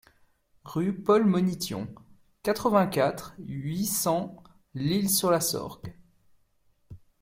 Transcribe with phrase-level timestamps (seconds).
[0.63, 1.87] Rue Paul Monition,
[2.41, 4.41] quatre-vingt-quatre, huit cents
[4.73, 5.93] L'Isle-sur-la-Sorgue